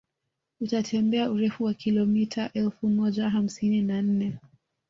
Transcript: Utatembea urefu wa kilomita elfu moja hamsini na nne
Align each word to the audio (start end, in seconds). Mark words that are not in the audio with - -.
Utatembea 0.59 1.31
urefu 1.31 1.63
wa 1.63 1.73
kilomita 1.73 2.49
elfu 2.53 2.87
moja 2.87 3.29
hamsini 3.29 3.81
na 3.81 4.01
nne 4.01 4.37